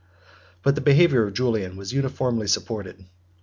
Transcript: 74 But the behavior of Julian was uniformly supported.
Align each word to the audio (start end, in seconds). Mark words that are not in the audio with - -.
74 0.61 0.61
But 0.63 0.73
the 0.75 0.81
behavior 0.81 1.27
of 1.27 1.35
Julian 1.35 1.77
was 1.77 1.93
uniformly 1.93 2.47
supported. 2.47 3.05